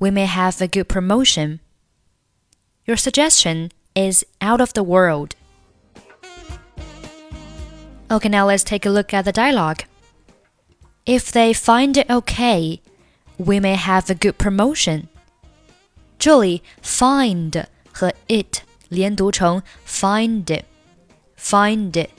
[0.00, 1.60] we may have a good promotion.
[2.88, 5.36] Your suggestion is out of the world.
[8.10, 9.84] Okay, now let's take a look at the dialogue.
[11.06, 12.80] If they find it okay,
[13.38, 15.08] we may have a good promotion.
[16.18, 20.62] 这里 find 和 it 连读成 find
[21.36, 22.10] find it.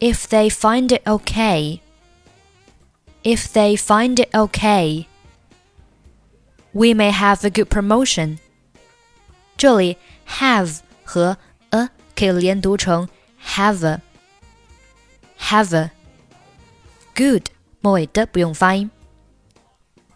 [0.00, 1.80] If they find it okay,
[3.24, 5.06] if they find it okay,
[6.72, 8.38] we may have a good promotion.
[9.62, 11.36] 这里 have 和
[11.70, 13.08] a 可以连读成
[13.44, 14.00] have
[15.38, 15.90] have
[17.14, 17.48] good
[17.80, 18.90] 末尾的不用发音。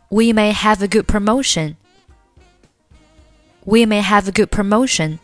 [0.09, 1.77] We may have a good promotion.
[3.65, 5.19] We may have a good promotion.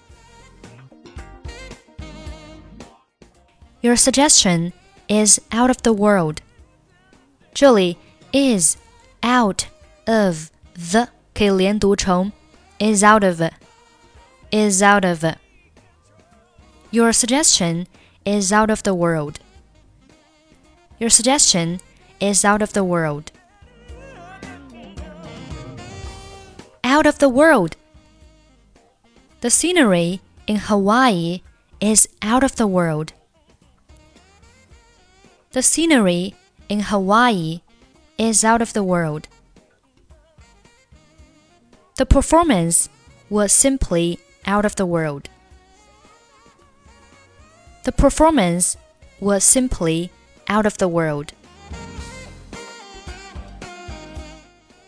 [3.80, 4.72] Your suggestion
[5.08, 6.38] is out of the world.
[7.52, 7.96] 这里
[8.32, 8.76] is
[9.22, 9.64] out
[10.06, 12.32] of the 可以连读成
[12.78, 13.40] is out of
[14.53, 15.25] Is out of.
[16.91, 17.87] Your suggestion
[18.23, 19.39] is out of the world.
[20.99, 21.81] Your suggestion
[22.19, 23.31] is out of the world.
[26.83, 27.75] Out of the world.
[29.41, 31.41] The scenery in Hawaii
[31.81, 33.13] is out of the world.
[35.51, 36.35] The scenery
[36.69, 37.61] in Hawaii
[38.19, 39.27] is out of the world.
[41.97, 42.87] The performance
[43.31, 45.29] was simply out of the world.
[47.83, 48.77] The performance
[49.19, 50.11] was simply
[50.47, 51.33] out of the world.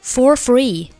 [0.01, 0.91] For free.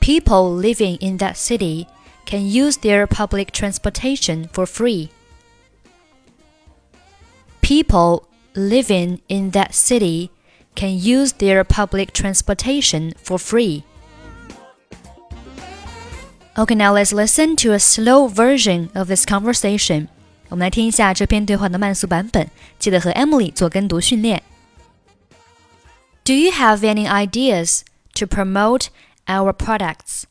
[0.00, 1.88] People living in that city
[2.26, 5.10] can use their public transportation for free.
[7.60, 10.30] People living in that city
[10.74, 13.84] can use their public transportation for free.
[16.57, 20.07] Okay, now let's listen to a slow version of this conversation.
[20.49, 24.43] 我们来听一下这篇对话的慢速版本，记得和 Emily 做跟读训练。
[26.25, 27.81] Do you have any ideas
[28.15, 28.87] to promote
[29.25, 30.23] our products?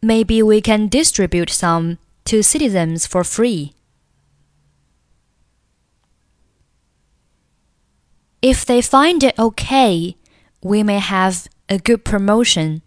[0.00, 3.72] Maybe we can distribute some to citizens for free.
[8.42, 10.16] If they find it okay,
[10.60, 12.81] we may have a good promotion.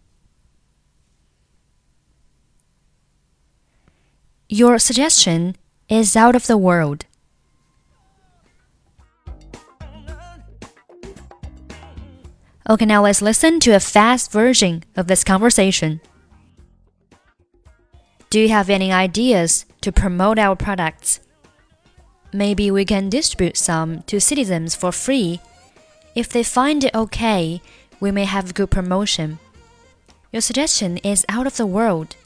[4.48, 5.56] Your suggestion
[5.88, 7.06] is out of the world.
[12.69, 16.00] Okay, now let's listen to a fast version of this conversation.
[18.31, 21.20] Do you have any ideas to promote our products?
[22.32, 25.41] Maybe we can distribute some to citizens for free.
[26.14, 27.60] If they find it okay,
[28.02, 29.38] we may have good promotion.
[30.32, 32.16] Your suggestion is out of the world.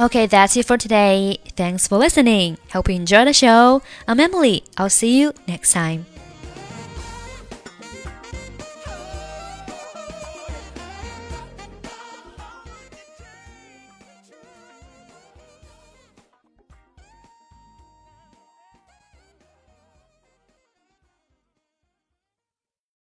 [0.00, 1.40] Okay, that's it for today.
[1.56, 2.56] Thanks for listening.
[2.72, 3.82] Hope you enjoy the show.
[4.06, 4.64] I'm Emily.
[4.78, 6.06] I'll see you next time.